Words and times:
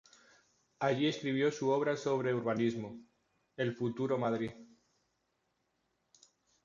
Allí 0.79 1.05
escribió 1.05 1.51
su 1.51 1.69
obra 1.69 1.95
sobre 1.95 2.33
urbanismo 2.33 2.99
"El 3.55 3.75
Futuro 3.75 4.17
Madrid". 4.17 4.49